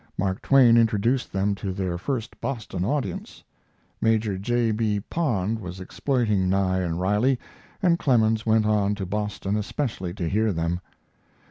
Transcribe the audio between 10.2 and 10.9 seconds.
hear them.